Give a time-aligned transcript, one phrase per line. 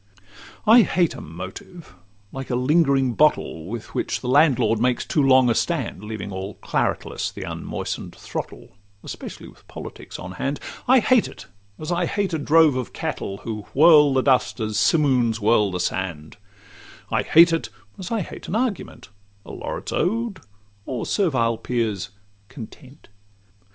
[0.65, 1.93] I hate a motive,
[2.31, 6.55] like a lingering bottle Which with the landlord makes too long a stand, Leaving all
[6.55, 11.45] claretless the unmoisten'd throttle, Especially with politics on hand; I hate it,
[11.77, 15.79] as I hate a drove of cattle, Who whirl the dust as simooms whirl the
[15.79, 16.37] sand;
[17.11, 19.09] I hate it, as I hate an argument,
[19.45, 20.39] A laureate's ode,
[20.87, 22.09] or servile peer's
[22.49, 23.07] 'content.